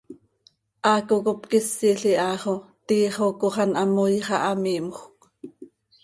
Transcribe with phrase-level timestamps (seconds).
[0.85, 2.53] Haaco cop quisil iha xo
[2.87, 5.05] tiix oo coox an hamoii xah hamiimjöc.